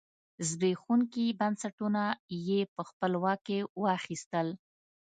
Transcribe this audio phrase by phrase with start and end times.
[0.47, 2.03] زبېښونکي بنسټونه
[2.47, 4.47] یې په خپل واک کې واخیستل.